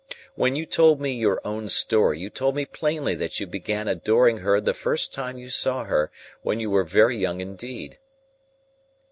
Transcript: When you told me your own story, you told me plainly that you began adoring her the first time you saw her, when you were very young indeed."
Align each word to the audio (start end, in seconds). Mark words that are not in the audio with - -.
When 0.33 0.55
you 0.55 0.65
told 0.65 0.99
me 0.99 1.11
your 1.11 1.39
own 1.45 1.69
story, 1.69 2.17
you 2.19 2.31
told 2.31 2.55
me 2.55 2.65
plainly 2.65 3.13
that 3.13 3.39
you 3.39 3.45
began 3.45 3.87
adoring 3.87 4.39
her 4.39 4.59
the 4.59 4.73
first 4.73 5.13
time 5.13 5.37
you 5.37 5.51
saw 5.51 5.83
her, 5.83 6.11
when 6.41 6.59
you 6.59 6.71
were 6.71 6.83
very 6.83 7.17
young 7.17 7.39
indeed." 7.39 7.99